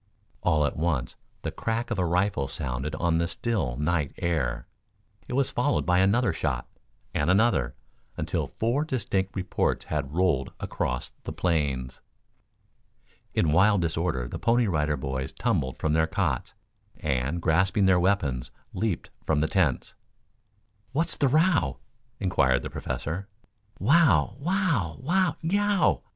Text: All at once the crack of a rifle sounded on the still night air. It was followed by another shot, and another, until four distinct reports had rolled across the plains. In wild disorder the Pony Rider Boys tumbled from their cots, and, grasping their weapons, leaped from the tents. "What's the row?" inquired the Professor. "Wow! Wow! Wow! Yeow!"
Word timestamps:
All 0.41 0.65
at 0.65 0.75
once 0.75 1.15
the 1.43 1.51
crack 1.51 1.91
of 1.91 1.99
a 1.99 2.05
rifle 2.07 2.47
sounded 2.47 2.95
on 2.95 3.19
the 3.19 3.27
still 3.27 3.77
night 3.77 4.13
air. 4.17 4.65
It 5.27 5.33
was 5.33 5.51
followed 5.51 5.85
by 5.85 5.99
another 5.99 6.33
shot, 6.33 6.67
and 7.13 7.29
another, 7.29 7.75
until 8.17 8.47
four 8.47 8.83
distinct 8.83 9.35
reports 9.35 9.85
had 9.85 10.15
rolled 10.15 10.53
across 10.59 11.11
the 11.25 11.31
plains. 11.31 12.01
In 13.35 13.51
wild 13.51 13.81
disorder 13.83 14.27
the 14.27 14.39
Pony 14.39 14.65
Rider 14.65 14.97
Boys 14.97 15.31
tumbled 15.33 15.77
from 15.77 15.93
their 15.93 16.07
cots, 16.07 16.55
and, 16.97 17.39
grasping 17.39 17.85
their 17.85 17.99
weapons, 17.99 18.49
leaped 18.73 19.11
from 19.23 19.39
the 19.39 19.47
tents. 19.47 19.93
"What's 20.93 21.15
the 21.15 21.27
row?" 21.27 21.77
inquired 22.19 22.63
the 22.63 22.71
Professor. 22.71 23.27
"Wow! 23.77 24.35
Wow! 24.39 24.95
Wow! 24.99 25.35
Yeow!" 25.43 26.01